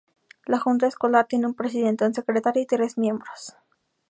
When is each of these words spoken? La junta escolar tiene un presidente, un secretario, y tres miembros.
La 0.47 0.57
junta 0.57 0.87
escolar 0.87 1.27
tiene 1.27 1.45
un 1.45 1.53
presidente, 1.53 2.07
un 2.07 2.15
secretario, 2.15 2.63
y 2.63 2.65
tres 2.65 2.97
miembros. 2.97 3.55